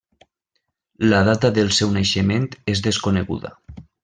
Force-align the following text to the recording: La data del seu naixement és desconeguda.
La 1.11 1.19
data 1.27 1.51
del 1.59 1.69
seu 1.81 1.93
naixement 2.01 2.49
és 2.75 2.83
desconeguda. 2.89 3.57